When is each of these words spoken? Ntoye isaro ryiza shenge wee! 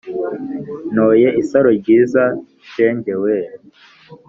Ntoye 0.93 1.27
isaro 1.41 1.69
ryiza 1.79 2.23
shenge 2.71 3.13
wee! 3.21 3.47